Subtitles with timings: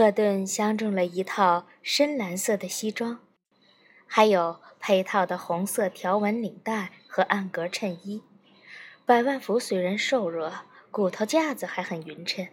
[0.00, 3.20] 赫顿相中了一套深蓝色的西装，
[4.06, 8.22] 还有配套的红色条纹领带和暗格衬衣。
[9.04, 10.50] 百万福虽然瘦弱，
[10.90, 12.48] 骨头架子还很匀称，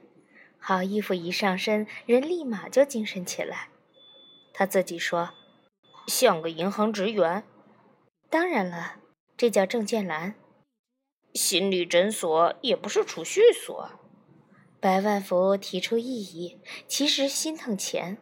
[0.60, 3.70] 好衣服一上身，人立马就精神起来。
[4.54, 5.30] 他自己说，
[6.06, 7.46] 像个银行职员。
[8.30, 8.98] 当然了，
[9.38, 10.36] 这叫证件栏。
[11.34, 13.90] 心理诊所也不是储蓄所。
[14.80, 18.18] 白万福提出异议，其实心疼钱。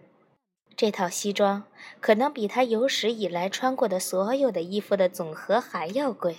[0.78, 1.64] 这套西装
[2.02, 6.38] 可能比他有史以来穿过的所有的衣服的总和还要贵。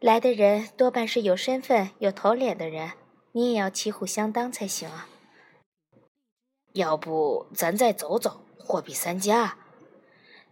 [0.00, 2.92] 来的人多半是有身份、有头脸的人，
[3.32, 5.08] 你也要旗鼓相当才行啊。
[6.74, 9.56] 要不咱再走走，货比三家，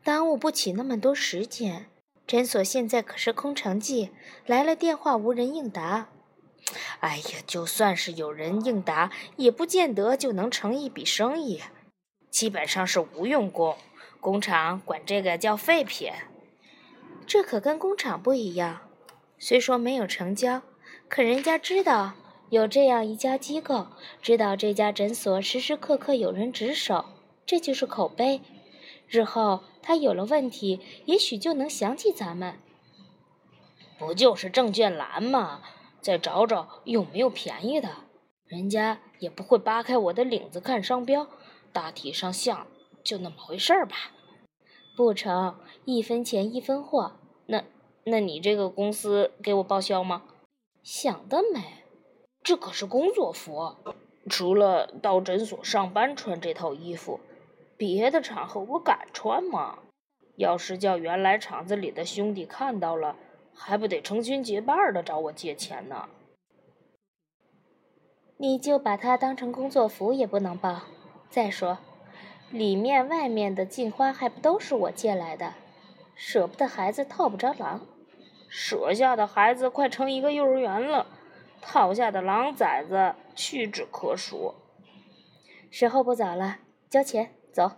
[0.03, 1.91] 耽误不起那么多时间。
[2.27, 4.11] 诊所现在可是空城计，
[4.47, 6.09] 来了电话无人应答。
[7.01, 11.61] 哎呀，就算是有人应答，也不见得就能成一笔生意，
[12.31, 13.77] 基本上是无用功。
[14.21, 16.11] 工厂管这个叫废品。
[17.27, 18.81] 这可跟工厂不一样。
[19.39, 20.63] 虽说没有成交，
[21.09, 22.13] 可人家知道
[22.49, 23.89] 有这样一家机构，
[24.23, 27.05] 知道这家诊所时时刻刻有人值守，
[27.45, 28.41] 这就是口碑。
[29.07, 32.59] 日后他有了问题，也许就能想起咱们。
[33.99, 35.61] 不就是证券栏吗？
[36.05, 37.89] 再找找有没有便宜的，
[38.45, 41.27] 人家也不会扒开我的领子看商标，
[41.73, 42.67] 大体上像
[43.03, 43.97] 就那么回事儿吧。
[44.95, 47.13] 不成，一分钱一分货。
[47.47, 47.65] 那。
[48.07, 50.25] 那你这个公司给我报销吗？
[50.83, 51.85] 想得美，
[52.43, 53.77] 这可是工作服，
[54.29, 57.19] 除了到诊所上班穿这套衣服，
[57.79, 59.79] 别的场合我敢穿吗？
[60.37, 63.17] 要是叫原来厂子里的兄弟看到了，
[63.55, 66.09] 还不得成群结伴的找我借钱呢？
[68.37, 70.83] 你就把它当成工作服也不能报。
[71.31, 71.79] 再说，
[72.51, 75.55] 里面外面的镜花还不都是我借来的？
[76.15, 77.81] 舍不得孩子套不着狼。
[78.49, 81.07] 舍下的孩子快成一个幼儿园了，
[81.61, 84.55] 套下的狼崽子屈指可数。
[85.71, 86.59] 时候不早了，
[86.89, 87.73] 交钱走。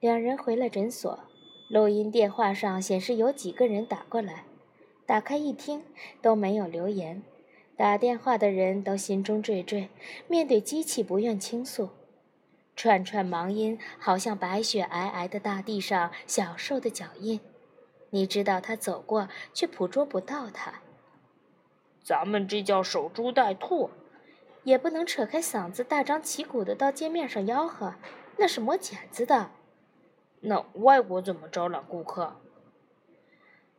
[0.00, 1.18] 两人回了诊所，
[1.70, 4.44] 录音电话上显示有几个人打过来，
[5.08, 5.82] 打开一听
[6.20, 7.22] 都没有留言，
[7.78, 9.88] 打电话的人都心中惴惴，
[10.26, 11.88] 面对机器不愿倾诉，
[12.76, 17.40] 串串忙音好像白雪皑皑的大地上小兽的脚印。
[18.10, 20.82] 你知道他走过，却捕捉不到他。
[22.04, 23.88] 咱们这叫守株待兔，
[24.62, 27.94] 也不能扯开嗓子大张旗鼓的到街面上吆喝，
[28.36, 29.52] 那是磨剪子的。
[30.40, 32.36] 那外国怎么招揽顾客？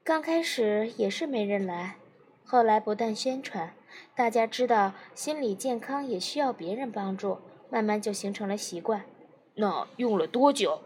[0.10, 1.98] 刚开始也是没人来，
[2.44, 3.76] 后来不断宣传，
[4.16, 7.38] 大家知道心理健康也需要别人帮助，
[7.70, 9.06] 慢慢就形成了习惯。
[9.54, 10.82] 那用了多久？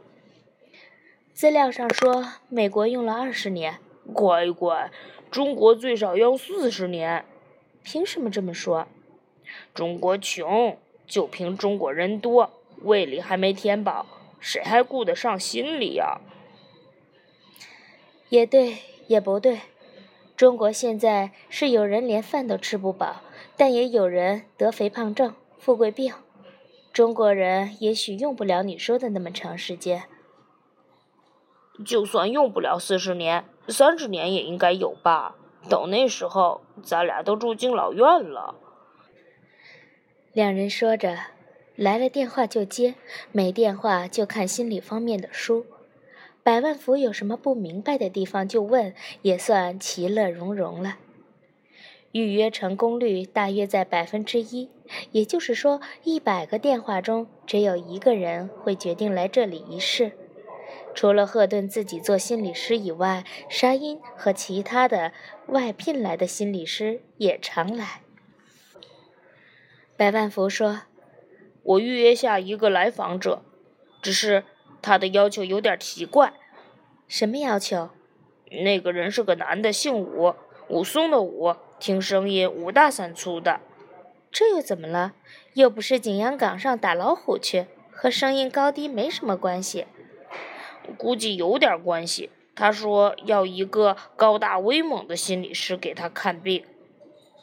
[1.33, 3.79] 资料上说，美国用了二十年。
[4.13, 4.91] 乖乖，
[5.31, 7.23] 中国最少要四十年。
[7.81, 8.89] 凭什么这么说？
[9.73, 12.51] 中国穷，就凭中国人多，
[12.81, 14.05] 胃里还没填饱，
[14.41, 16.19] 谁还顾得上心理呀？
[18.27, 19.59] 也对，也不对。
[20.35, 23.21] 中国现在是有人连饭都吃不饱，
[23.55, 26.13] 但也有人得肥胖症、富贵病。
[26.91, 30.03] 中国人也许用不了你说的那么长时间。
[31.85, 35.35] 就算用不了四十年，三十年也应该有吧？
[35.69, 38.55] 等那时候，咱俩都住敬老院了。
[40.33, 41.17] 两人说着，
[41.75, 42.95] 来了电话就接，
[43.31, 45.65] 没电话就看心理方面的书。
[46.43, 50.97] 百万福有什么不明白的地方就问，也算其乐融融了。
[52.11, 54.69] 预约成功率大约在百分之一，
[55.11, 60.11] 也就是说，一百个电话中只有一个人会决定来这里一试。
[60.93, 65.11] 除了赫顿自己做心理师以外，沙因和其他的
[65.47, 68.01] 外聘来的心理师也常来。
[69.97, 70.81] 百万福说
[71.63, 73.41] ：“我预约下一个来访者，
[74.03, 74.43] 只是
[74.83, 76.33] 他的要求有点奇怪。
[77.07, 77.89] 什么要求？
[78.51, 80.35] 那个人是个男的，姓武，
[80.67, 83.61] 武松的武，听声音五大三粗的。
[84.31, 85.13] 这又怎么了？
[85.53, 89.87] 又不是景阳冈上打老虎去，和声音高低没什么关系。”
[90.97, 92.29] 估计有点关系。
[92.55, 96.65] 他说要一个高大威猛的心理师给他看病。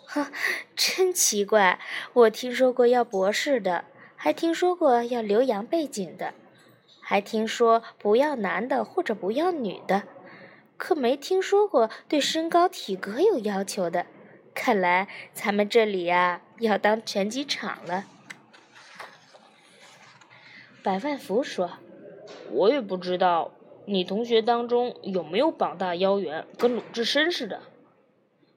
[0.06, 0.30] 哈，
[0.76, 1.80] 真奇怪！
[2.12, 3.84] 我听说过要博士的，
[4.14, 6.34] 还听说过要留洋背景的，
[7.10, 10.04] 还听说不要男的或者不要女的，
[10.76, 14.06] 可没听说过对身高体格有要求的。
[14.54, 18.04] 看来咱们这里呀要当拳击场了。
[20.84, 21.72] 百万福说
[22.52, 23.50] ：“我也不知道，
[23.86, 27.60] 你同学当中有没有膀大腰圆、跟鲁智深似的？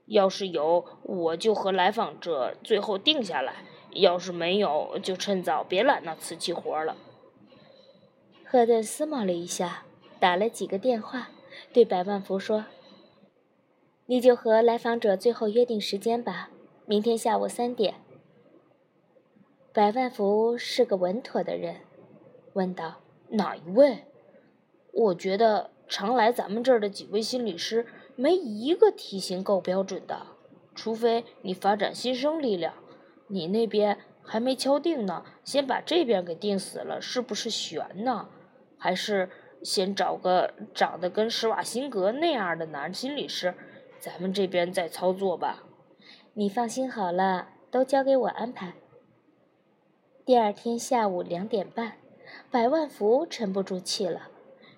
[0.06, 3.54] 要是有，我就和来访者最后定下来；
[3.94, 6.96] 要是没有，就趁早别揽那瓷器活了。”
[8.54, 9.84] 赫顿思摸了一下，
[10.20, 11.30] 打了几个电话，
[11.74, 12.66] 对百万福说
[14.06, 16.52] ：“你就和来访者最后约定时间吧，
[16.86, 17.96] 明天下午三点。”
[19.74, 21.78] 百万福是个稳妥的人。
[22.54, 24.04] 问道：“哪一位？
[24.92, 30.28] 我觉得常来咱们这儿的几位心理师，没一个体型够标准的。
[30.76, 32.76] 除非你发展新生力量，
[33.26, 38.30] 你那边还没敲定呢，先把这边给定死了，是不是悬呢？
[38.84, 39.30] 还是
[39.64, 43.56] 先找个长得跟施瓦辛格那样的男心理师，
[43.98, 45.64] 咱们这边再操作吧。
[46.34, 48.74] 你放心好了，都交给我安排。
[50.26, 51.94] 第二天下午两点半。”
[52.52, 54.30] 百万福沉不住气了，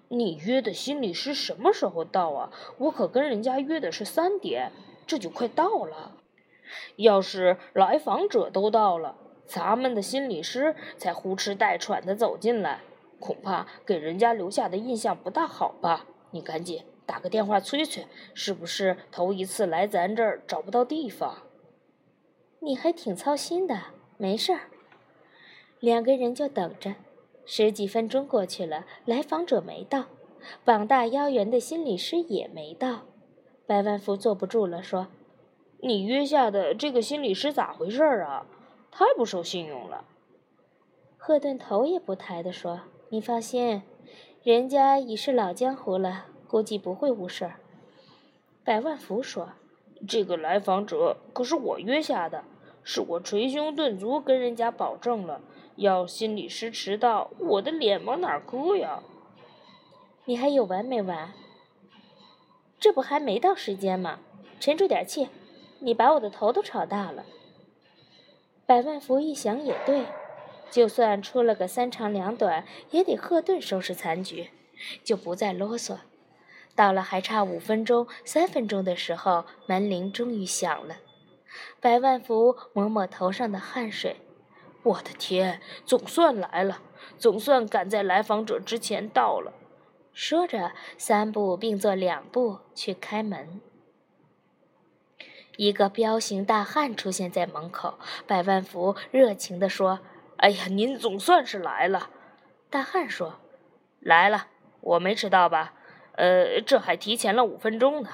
[0.09, 2.51] 你约的心理师什么时候到啊？
[2.77, 4.71] 我可跟人家约的是三点，
[5.07, 6.17] 这就快到了。
[6.97, 9.15] 要是来访者都到了，
[9.47, 12.81] 咱们的心理师才呼哧带喘的走进来，
[13.19, 16.05] 恐怕给人家留下的印象不大好吧？
[16.31, 21.43] 你赶紧打个电话催催，是不是头一次来咱这儿找不到地方？
[22.59, 23.79] 你还挺操心的，
[24.17, 24.69] 没事儿。
[25.79, 26.95] 两个人就等着。
[27.47, 30.05] 十几分钟过去了，来访者没到，
[30.63, 33.01] 膀大腰圆的心理师也没到。
[33.67, 35.07] 百万福坐不住了，说
[35.83, 38.47] ：“你约下的这个心理师咋回事啊？
[38.91, 40.05] 太不守信用了。”
[41.17, 42.81] 赫顿头也不抬地说
[43.15, 43.81] ：“你放心，
[44.43, 47.61] 人家已是老江湖了，估计不会误事儿。”
[48.65, 49.53] 百万福说
[50.05, 52.43] ：“这个来访者可是我约下的，
[52.83, 55.39] 是我捶胸顿足跟人家保证了。”
[55.77, 59.01] 要心理师迟到，我的脸往哪搁呀？
[60.25, 61.31] 你还有完没完？
[62.81, 64.19] 这不还没到时间吗？
[64.59, 65.29] 沉住点气，
[65.79, 67.23] 你把我的头都吵大了。
[68.65, 70.03] 百万福一想也对，
[70.69, 74.49] 就算出了个三长两短，也得赫顿收拾残局，
[75.03, 75.97] 就不再啰嗦。
[76.75, 80.97] 到了还差五分钟、三分钟的时候，门铃终于响了。
[81.79, 84.17] 百万福抹抹头上的汗水。
[84.83, 86.81] 我的天，总算来了，
[87.17, 89.53] 总算赶在来访者之前到了。
[90.13, 93.61] 说着，三步并作两步去开门。
[95.57, 97.97] 一个彪形大汉出现在门口，
[98.27, 100.01] 百万福热情地说
[100.37, 102.09] ：“哎呀，您总算是来了。”
[102.69, 103.39] 大汉说
[104.01, 104.47] ：“来了，
[104.81, 105.73] 我没迟到吧？
[106.13, 108.09] 呃，这还提前了五分钟呢。”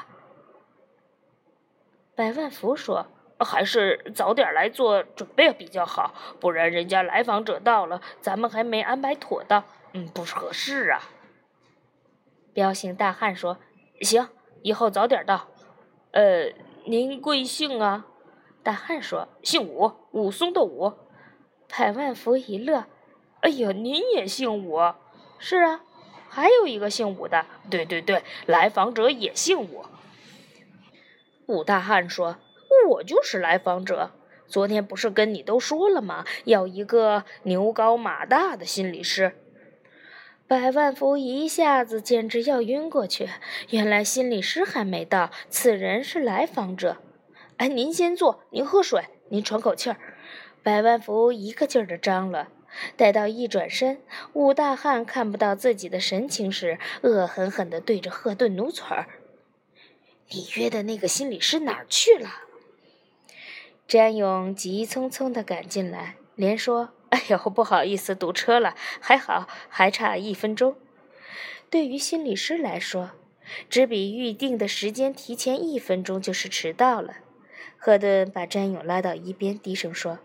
[2.16, 3.08] 百万福说。
[3.44, 9.64] 还是早点来做准备比较好，不然人家来访者到了，咱们还没安排妥当，
[9.94, 11.02] 嗯，不合适啊。
[12.54, 13.58] 彪形大汉说
[14.02, 14.30] ：“行，
[14.62, 15.48] 以后早点到。”
[16.14, 16.54] 呃，
[16.86, 18.06] 您贵姓啊？
[18.62, 20.94] 大汉说：“姓武，武松的武。”
[21.72, 22.86] 百万福一乐
[23.42, 24.80] ：“哎呀，您也姓武？
[25.40, 25.82] 是啊，
[26.30, 27.46] 还有一个姓武的。
[27.70, 29.86] 对对对，来访者也姓武。”
[31.48, 32.38] 武大汉说。
[32.90, 34.12] 我就是来访者，
[34.48, 36.26] 昨天不是跟你都说了吗？
[36.46, 39.34] 要一个牛高马大的心理师。
[40.48, 43.30] 百万福一下子简直要晕过去，
[43.70, 46.98] 原来心理师还没到，此人是来访者。
[47.58, 49.98] 哎，您先坐，您喝水，您喘口气儿。
[50.64, 52.46] 百万福一个劲儿的张罗，
[52.96, 54.00] 待到一转身，
[54.34, 59.08] 武大汉看不到自己的神情时，恶狠狠地对着赫顿努嘴儿
[60.30, 62.30] ：“你约的那个心理师哪儿去了？”
[63.88, 68.76] 詹勇急匆匆地赶进来，连说：“哎呦，不好意思，堵车了。
[69.00, 70.76] 还好，还差一分钟。”
[71.70, 73.12] 对于心理师来说，
[73.70, 77.16] 只比预定的时间提前一分钟就是迟到了。
[77.78, 80.20] 赫顿把詹勇拉到一边，低声说：“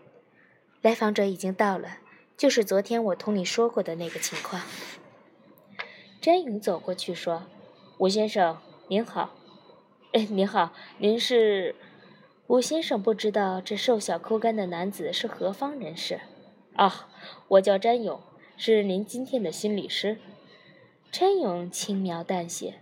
[0.81, 1.97] 来访者已经到了，
[2.37, 4.61] 就是昨天我同你说过的那个情况。”
[6.21, 7.43] 詹勇走过去说
[7.99, 8.57] ：“吴先生，
[8.87, 9.35] 您好。
[10.13, 11.75] 哎，您好，您是？”
[12.47, 16.21] 吴先生不知道这瘦小枯干的男子是何方人士。
[16.75, 17.09] 啊，
[17.49, 18.21] 我叫詹勇，
[18.55, 20.17] 是您今天的心理师。
[21.11, 22.75] 詹勇轻描淡写。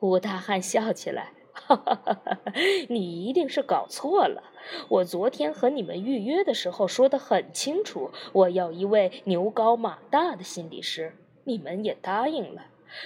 [0.00, 1.32] 吴大汉笑起来，
[1.68, 2.52] 哈哈哈哈
[2.88, 4.42] 你一定是搞错了。
[4.88, 11.12] 我昨天和你们预约的时候说的很清楚，我要一位牛高马大的心理师，
[11.44, 12.62] 你们也答应了。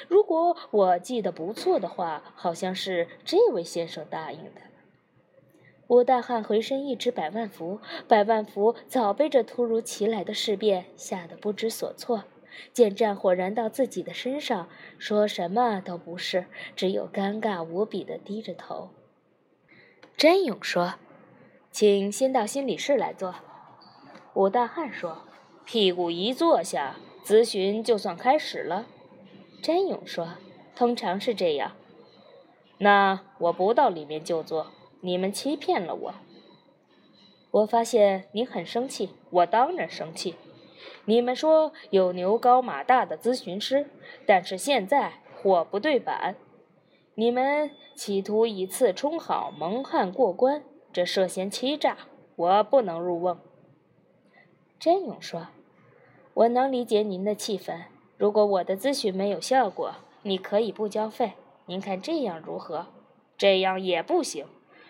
[0.07, 4.61] 如果我记得不错的话，好像是这位先生答应的。
[5.89, 12.23] 吴大汉回身一指百万福，百万福早被这突如其来的事变吓得不知所措，
[12.73, 14.69] 见战火燃到自己的身上，
[14.99, 18.91] 说什么都不是，只有尴尬无比的低着头。
[20.17, 20.95] 真勇说
[21.73, 23.35] ：“请先到心理室来坐。”
[24.35, 25.23] 武大汉说
[25.65, 28.87] ：“屁股一坐下，咨询就算开始了。”
[29.63, 30.35] 真勇说
[30.75, 31.73] ：“通常是这样。”
[32.79, 36.15] 那我不到里面就坐，你们欺骗了我。
[37.51, 40.35] 我发现你很生气，我当然生气。
[41.05, 43.91] 你们说有牛高马大的咨询师，
[44.27, 46.37] 但是现在货不对版。
[47.15, 50.63] 你们企图以次充好，蒙汉过关，
[50.93, 51.97] 这涉嫌欺诈，
[52.37, 53.39] 我不能入瓮。
[54.79, 55.49] 真勇说
[56.35, 57.83] ：“我能理解您的气愤。
[58.17, 61.33] 如果我的咨询没有效果，你可以不交费。
[61.67, 62.87] 您看这样如何？
[63.37, 64.47] 这样也不行。”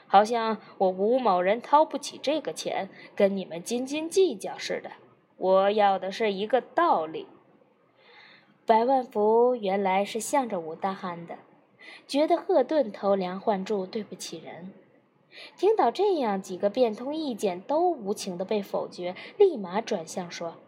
[0.06, 4.90] 好像我吴某人掏不起这个钱，跟你们斤斤计较似的。
[5.42, 7.26] 我要的是一个道理。
[8.64, 11.38] 百万福原来是向着武大汉的，
[12.06, 14.72] 觉得赫顿偷梁换柱，对不起人。
[15.56, 20.58] 听到这样几个变通意见都无情的被否决，立马转向说：“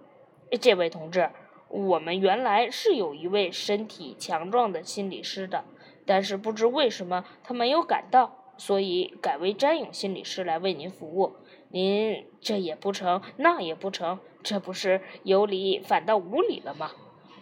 [0.61, 1.31] 这位同志，
[1.69, 5.63] 我们原来是有一位身体强壮的心理师的，
[6.05, 11.33] 但是不知为什么他没有赶到。”所以改为詹勇心理师来为您服务，
[11.71, 16.93] 您这也不成，那也不成，这不是有理反倒无理了吗？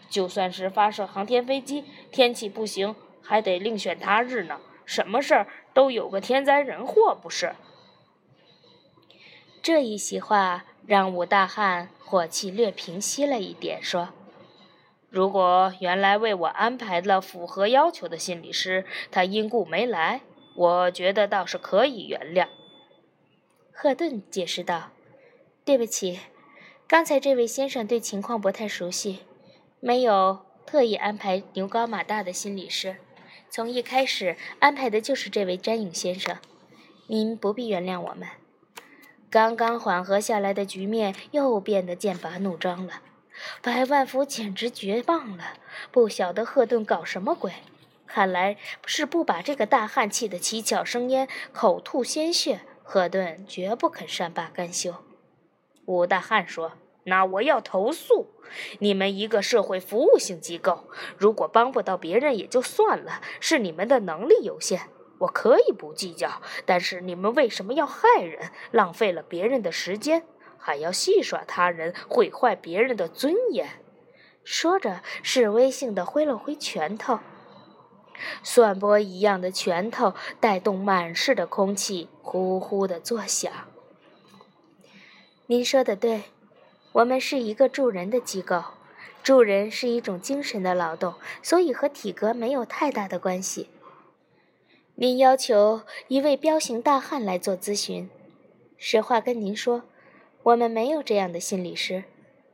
[0.08, 4.60] 就算是发射航天飞机，天气不行，还得另选他日呢。
[4.84, 7.54] 什么事儿都有个天灾人祸，不是？
[9.62, 14.10] 这一席话让武大汉火气略平息了一点，说
[15.08, 20.22] ：“如果原来为我安排了符合要求的心理师，他因故没来。”
[20.54, 22.48] 我觉得倒是可以原谅。”
[23.72, 24.90] 赫顿解释道
[25.64, 26.20] ，“对不起，
[26.86, 29.20] 刚才这位先生对情况不太熟悉，
[29.80, 32.96] 没有特意安排牛高马大的心理师，
[33.48, 36.36] 从一开始安排的就是这位詹勇先生。
[37.06, 38.28] 您不必原谅我们。”
[39.30, 43.00] 刚刚缓和下来的局面又变得剑拔弩张了，
[43.62, 45.54] 百万福简直绝望了，
[45.90, 47.52] 不晓得赫顿搞什么鬼。
[48.06, 52.60] 看来是不把这个大汉气得七窍生烟、口吐鲜血。
[52.82, 54.96] 赫顿绝不肯善罢甘休。
[55.86, 56.72] 武大汉说
[57.04, 58.28] ：“那我要投诉
[58.78, 60.84] 你们一个社会服务性机构，
[61.18, 64.82] 如果帮不到别人也就算了，是你们的能力有限，
[65.18, 66.40] 我可以不计较。
[66.64, 70.24] 但是你们为什么要害人，浪费了别人的时间，
[70.56, 73.68] 还要戏耍他人，毁坏别人的尊严？”
[74.44, 77.18] 说着，示威性的挥了挥拳头。
[78.44, 83.52] 蒜波一样的拳头带动满室的空气，呼呼的作响。
[85.46, 86.22] 您说的对，
[86.92, 88.62] 我们是一个助人的机构，
[89.24, 93.68] 助人是一种精神的劳动，所以和体格没有太大的关系。
[94.94, 98.08] 您要求一位彪形大汉来做咨询，
[98.78, 99.82] 实话跟您说，
[100.44, 102.04] 我们没有这样的心理师，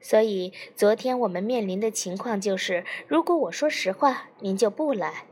[0.01, 5.25] 所以昨天我们面临的情况就是，如果我说实话，您就不来。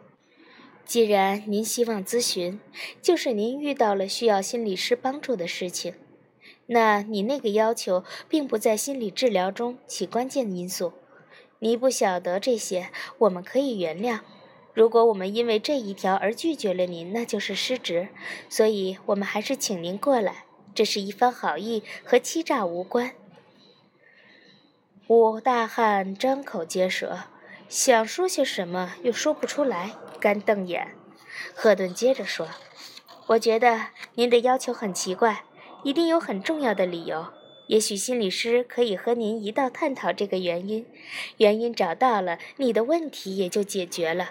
[0.84, 2.60] 既然您希望咨询，
[3.00, 5.94] 就是您遇到了需要心理师帮助的事情，
[6.66, 10.92] 那你那个要求并不在心理治疗中起关键因素。
[11.58, 14.20] 你不晓得这些，我们可以原谅。
[14.74, 18.08] 如果我们因为这一条而拒绝了您，那就是失职。
[18.50, 20.44] 所以，我们还是请您过来。
[20.74, 23.12] 这是一番好意，和欺诈无关。
[25.06, 27.20] 武大汉张口结舌，
[27.68, 29.92] 想说些什么，又说不出来。
[30.20, 30.94] 干瞪眼，
[31.54, 32.48] 赫顿接着说
[33.28, 35.44] ：“我觉得您的要求很奇怪，
[35.82, 37.26] 一定有很重要的理由。
[37.66, 40.86] 也许心理师可以和您一道探讨这个原因。
[41.38, 44.30] 原因找到了，你的问题也就解决了。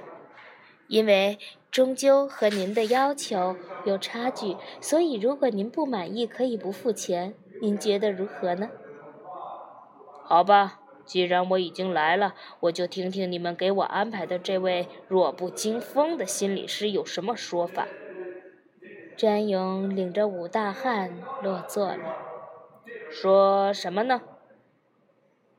[0.87, 1.39] 因为
[1.71, 7.33] 终究和您的要求有差距，所以如果您不满意，可以不付钱。
[7.61, 8.69] 您觉得如何呢？”
[10.23, 10.81] 好吧。
[11.05, 17.87] 既然我已经来了，我就听听你们给我安排的这位弱不禁风的心理师有什么说法。
[19.17, 21.09] 詹勇领着武大汉
[21.41, 22.17] 落座了，
[23.09, 24.21] 说什么呢？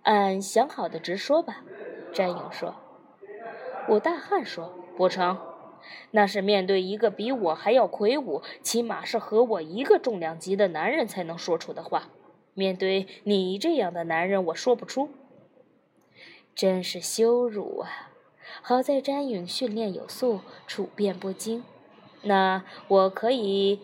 [0.02, 1.64] 按想好的直说吧。
[2.12, 2.74] 詹勇说。
[3.88, 5.38] 武大汉说：“不成，
[6.10, 12.10] 那是面对一个比我还要魁梧，起码是和我一个重量级的男人才能说出的话。
[12.52, 15.08] 面对你这样的男人，我说不出。”
[16.54, 18.10] 真是羞辱啊！
[18.60, 21.64] 好在詹勇训练有素，处变不惊。
[22.26, 23.80] 那我可以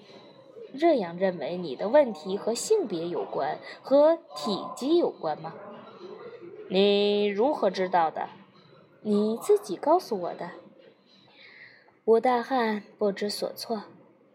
[0.78, 5.54] 这样认为：你的问题和性别有关，和体积有关吗？
[6.68, 8.28] 你如何知道的？
[9.02, 10.50] 你自己告诉我的。
[12.04, 13.84] 吴大汉不知所措，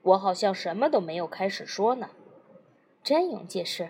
[0.04, 2.12] 我好像什么都没有开始说呢。
[3.04, 3.90] 詹勇解释：“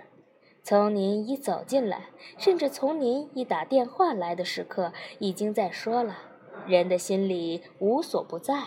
[0.64, 2.06] 从您一走进来，
[2.38, 6.18] 甚至从您一打电话来的时刻，已经在说了。
[6.66, 8.64] 人的心里无所不在。”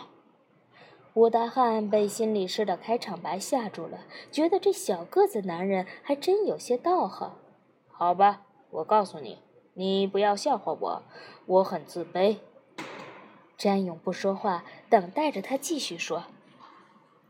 [1.14, 7.36] 吴大汉被心理师的开场白吓住了，觉得这小个子男人还真有些道行。
[7.88, 9.38] 好吧，我告诉你，
[9.74, 11.02] 你不要笑话我，
[11.46, 12.36] 我很自卑。
[13.56, 16.24] 詹勇不说话，等待着他继续说。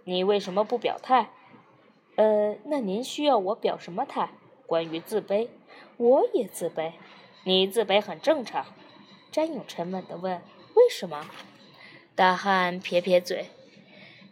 [0.05, 1.31] 你为什么不表态？
[2.17, 4.31] 呃，那您需要我表什么态？
[4.67, 5.49] 关于自卑，
[5.97, 6.93] 我也自卑。
[7.45, 8.67] 你自卑很正常。
[9.33, 10.43] 詹勇沉稳地问
[10.77, 11.25] ：“为什么？”
[12.15, 13.47] 大汉撇撇嘴：“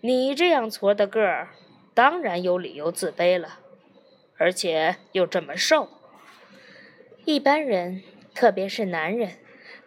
[0.00, 1.48] 你这样矬的个儿，
[1.92, 3.58] 当然有理由自卑了，
[4.36, 5.88] 而且又这么瘦。
[7.24, 8.02] 一般人，
[8.34, 9.32] 特别是男人。”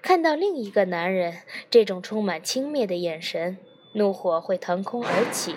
[0.01, 3.59] 看到另一个男人这种充满轻蔑的眼神，
[3.93, 5.55] 怒火会腾空而起。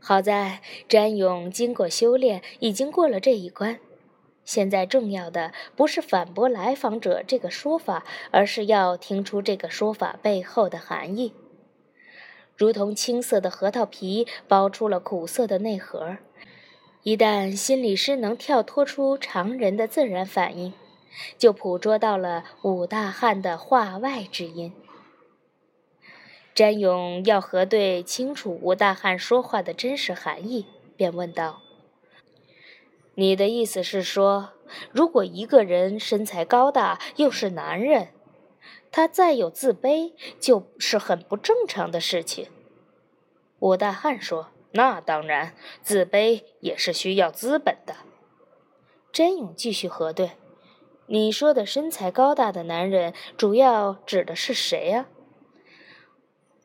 [0.00, 3.78] 好在詹勇经过修炼，已经过了这一关。
[4.42, 11.34] 现在重要的不是反驳来访者这个说法，而是要听出这个说法背后的含义。
[12.58, 16.18] 如同青色的核桃皮包出了苦涩的内核，
[17.04, 20.74] 一旦心理师能跳脱出常人的自然反应。
[21.36, 24.72] 就捕捉到了武大汉的话外之音。
[26.54, 31.62] 詹勇要核对清楚武大汉说话的真实含义，便问道
[33.16, 34.50] ：“你的意思是说，
[34.92, 38.08] 如果一个人身材高大又是男人，
[38.90, 42.48] 他再有自卑，就是很不正常的事情？”
[43.60, 47.96] 武大汉说：“那当然，自卑也是需要资本的。”
[49.12, 50.32] 詹勇继续核对。
[51.06, 55.06] 你说的身材高大的男人，主要指的是谁呀？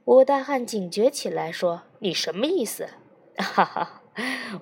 [0.06, 2.89] 吴大汉警觉起来，说：“你什么意思？”
[3.39, 4.04] 哈哈，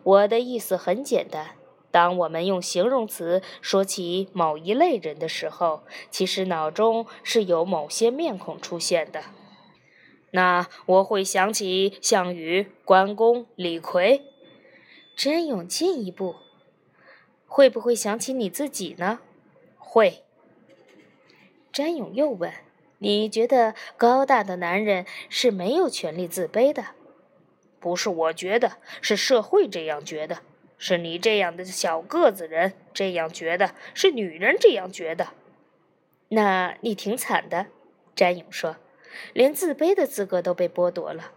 [0.04, 1.56] 我的意思很简单。
[1.92, 9.24] 当我们用形容词说起某一类人的时候，其实脑中是有某些面孔出现的。
[10.32, 14.24] 那我会想起项羽、关公、李逵。
[15.14, 16.38] 真勇进一步，
[17.46, 19.20] 会不会想起你自己呢？
[19.78, 20.24] 会，
[21.72, 22.52] 詹勇又问
[22.98, 26.86] ：“你觉得高大的男人是没有权利自卑的？”
[27.80, 30.40] 不是我觉得，是社会这样觉得，
[30.84, 35.28] 是你这样的小个子人这样觉得，是女人这样觉得。
[36.30, 37.67] 那你挺惨的，
[38.15, 38.78] 詹勇说
[39.32, 41.34] ：“连自卑的资格都被剥夺了。”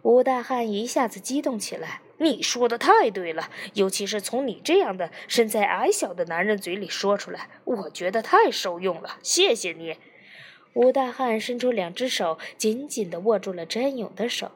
[0.00, 2.00] 吴大汉一下子激动起来。
[2.16, 9.18] 你说的太对了，尤其是从你这样的身材矮小的男人嘴里说出来，我觉得太受用了。
[9.22, 9.98] 谢谢你，
[10.72, 14.52] 吴大汉伸出两只手，紧紧地握住了詹勇的手。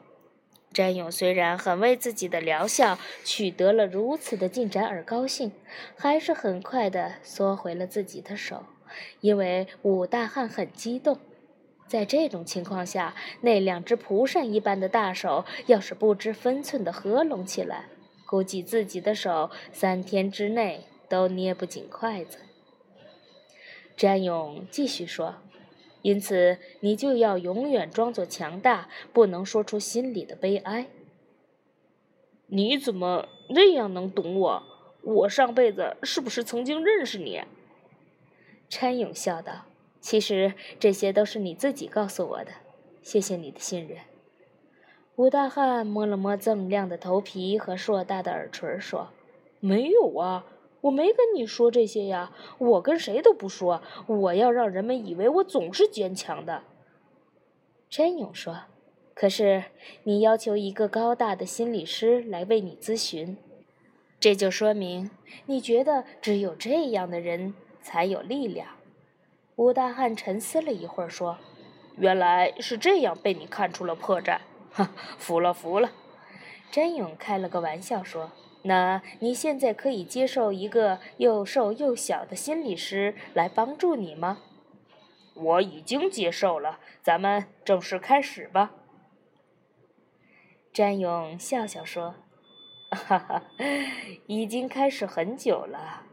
[0.71, 5.51] 詹勇虽然很为自己的疗效取得了如此的进展而高兴，
[5.97, 8.63] 还是很快的缩回了自己的手，
[9.19, 11.17] 因为武大汉很激动。
[11.87, 17.85] 在这种情况下，那两只蒲扇一般的大手要是不知分寸的合拢起来，
[18.27, 22.37] 估计自己的手三天之内都捏不紧筷子。
[23.97, 25.37] 詹勇继续说
[26.01, 30.87] ：“因此，你就要永远装作强大，不能说出心里的悲哀。”
[32.51, 34.63] 你怎么那样能懂我？
[35.01, 37.41] 我上辈子是不是曾经认识你？
[38.67, 39.65] 詹勇笑道。
[40.01, 42.51] 其实这些都是你自己告诉我的，
[43.01, 43.97] 谢谢你的信任。
[45.17, 49.09] 吴大汉摸了摸锃亮的头皮和硕大的耳垂，说
[49.59, 50.45] ：“没有啊，
[50.81, 53.81] 我没跟你说这些呀，我跟谁都不说。
[54.07, 56.63] 我要让人们以为我总是坚强的。”
[57.89, 58.63] 詹勇说
[59.13, 59.65] ：“可是
[60.03, 63.37] 你要求一个高大的心理师来为你咨询，
[64.19, 65.11] 这就说明
[65.47, 68.67] 你觉得只有这样的人才有力量。”
[69.57, 71.37] 吴大汉沉思了一会儿，说
[71.97, 74.39] ：“原来是这样，被你看出了破绽，
[74.71, 75.91] 哈，服了，服了。”
[76.71, 78.31] 詹勇开了个玩笑说
[78.63, 84.39] ：“那你现在可以接受一个又瘦又小的心理师来帮助你吗
[85.35, 88.73] ？”“我已经接受了，咱们正式开始吧。”
[90.73, 92.15] 詹勇笑笑说
[92.91, 93.43] ：“哈哈，
[94.27, 96.03] 已经开始很久了。”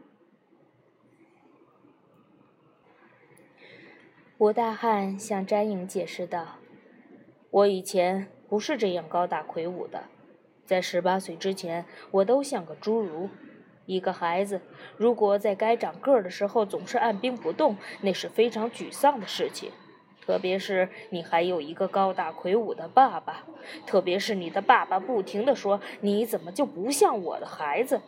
[4.39, 6.59] 吴大汉向詹勇解释道
[7.51, 10.03] ：“我以前不是这样高大魁梧的，
[10.67, 13.29] 在十八岁之前，我都像个侏儒。
[13.85, 14.59] 一个孩子
[14.97, 19.71] 如果在该长个儿的时候总是按兵不动，那是非常沮丧的事情。
[20.25, 23.45] 特别是你还有一个高大魁梧的爸爸，
[23.85, 28.01] 特别是你的爸爸不停地说：“你怎么就不像我的孩子？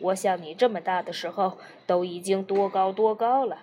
[0.00, 3.58] 我像你这么大的时候都已经多高多高了。”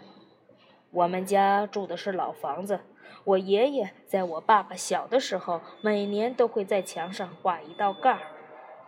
[0.94, 2.82] 我们家住的是老房子，
[3.28, 8.28] 我爷爷在我爸爸小的时候，每年都会在墙上画一道杠儿。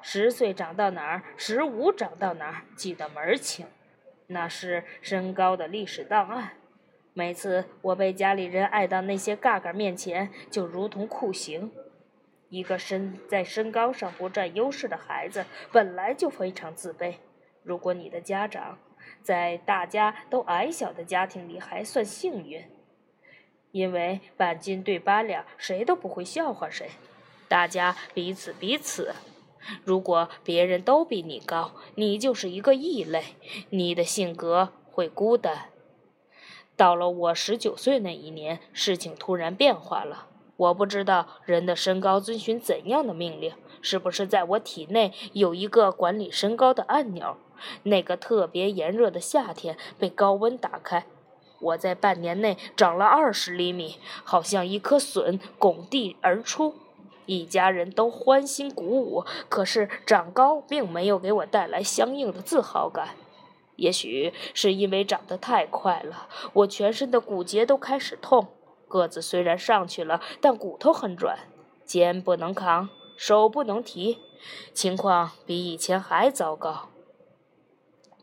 [0.01, 3.67] 十岁长到哪儿，十五长到哪儿，记得门儿清。
[4.27, 6.53] 那是身高的历史档案。
[7.13, 11.69] 每次我被家里人爱到那些杠杠面前，就如同酷刑。
[12.47, 17.15] 一个身在身高上不占优势的孩子，本来就非常自卑。
[17.61, 18.79] 如果你的家长
[19.21, 22.63] 在大家都矮小的家庭里还算幸运，
[23.71, 26.89] 因为半斤对八两，谁都不会笑话谁，
[27.47, 29.13] 大家彼此彼此。
[29.83, 33.35] 如果别人都比你高，你就是一个异类，
[33.69, 35.69] 你的性格会孤单。
[36.75, 40.27] 到了我十九岁那一年，事情突然变化了。
[40.55, 47.37] 我不知道人的身高遵循怎样的命令，是不是在我体内有一个管理身高的按钮？
[47.83, 51.05] 那个特别炎热的夏天被高温打开，
[51.59, 56.75] 我在半年内长了二十厘米，好像一颗笋拱地而出。
[57.25, 63.09] 一家人都欢欣鼓舞，可是长高并没有给我带来相应的自豪感。
[63.75, 68.47] 也许是因为长得太快了，我全身的骨节都开始痛。
[68.87, 71.37] 个子虽然上去了，但骨头很软，
[71.85, 74.17] 肩不能扛，手不能提，
[74.73, 76.89] 情况比以前还糟糕。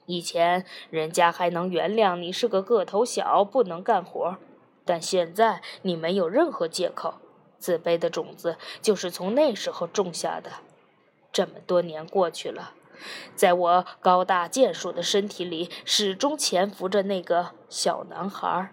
[0.06, 4.36] 以前人家还能原谅你是个个头小，不能干活，
[4.84, 7.14] 但现在你没有任何借口。
[7.58, 10.50] 自卑的种子就是从那时候种下的。
[11.32, 12.74] 这么多年过去了，
[13.34, 18.72] 在我高大健硕的身体里，始终潜伏着那个小男孩。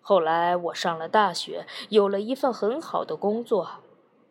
[0.00, 3.83] 后来我上了大学，有了一份很好的工作。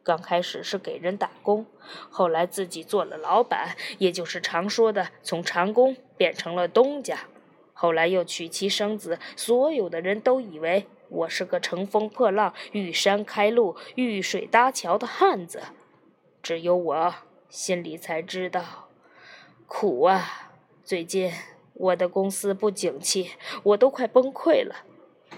[0.04, 1.66] 刚开始是给人打工，
[2.10, 7.20] 后来自己做了老板，也就是常说的从长工变成了东家。
[7.74, 10.86] 后来又娶妻生子，所有的人都以为。
[11.10, 15.62] 我是个乘风破浪、遇山开路、遇水搭桥的汉子，
[16.42, 17.13] 只有我
[17.50, 18.89] 心里才知道
[19.68, 20.52] 苦啊！
[20.84, 21.32] 最近
[21.76, 24.78] 我的公司不景气，我都快崩溃了。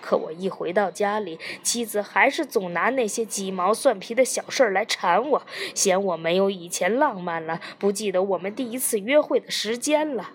[0.02, 5.42] 可我一回到家里，妻子还是总拿那些鸡毛蒜皮的小事儿来缠我，
[5.74, 10.32] 嫌我没有以前浪漫了，不记得我们第一次约会的时间了。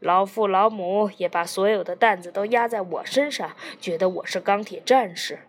[0.00, 5.40] 老父老母也把所有的担子都压在我身上，觉得我是钢铁战士。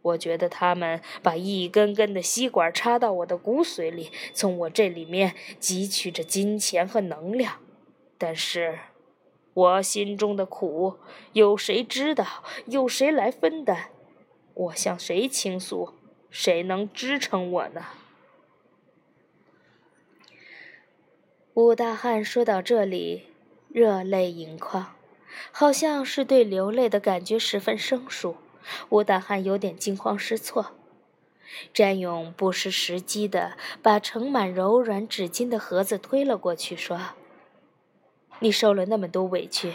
[0.00, 7.54] 我觉得他们把一根根的吸管插到我的骨髓里，从我这里面汲取着金钱和能量。
[8.16, 8.78] 但是，
[9.58, 10.98] 我心中的苦，
[11.32, 12.44] 有谁知道？
[12.66, 13.86] 有谁来分担？
[14.54, 15.94] 我向谁倾诉？
[16.30, 17.86] 谁能支撑我呢？
[21.54, 23.24] 武大汉说到这里。
[23.70, 24.94] 热泪盈眶，
[25.52, 28.36] 好像是对流泪的感觉十分生疏。
[28.88, 30.72] 武大汉有点惊慌失措。
[31.74, 36.98] 詹勇不失时机的把盛满柔软纸巾的盒子推了过去，说
[38.40, 39.74] ：“你受了那么多委屈，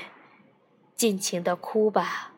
[0.95, 2.32] 尽情的哭吧。”